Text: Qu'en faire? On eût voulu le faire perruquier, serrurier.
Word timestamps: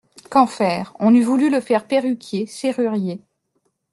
Qu'en 0.31 0.47
faire? 0.47 0.95
On 0.99 1.13
eût 1.13 1.21
voulu 1.21 1.51
le 1.51 1.61
faire 1.61 1.85
perruquier, 1.85 2.47
serrurier. 2.47 3.21